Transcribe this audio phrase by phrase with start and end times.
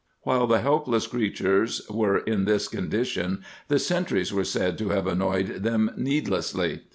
[0.23, 5.05] While the helpless creat ures were in this condition the sentries were said to have
[5.05, 6.81] annoyed them needlessly.